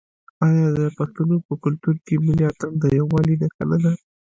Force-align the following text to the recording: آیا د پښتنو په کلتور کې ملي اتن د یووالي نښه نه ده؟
آیا 0.45 0.67
د 0.77 0.79
پښتنو 0.97 1.35
په 1.47 1.53
کلتور 1.63 1.95
کې 2.05 2.15
ملي 2.25 2.43
اتن 2.51 2.71
د 2.81 2.85
یووالي 2.97 3.35
نښه 3.41 3.63
نه 3.71 3.77
ده؟ 3.83 3.91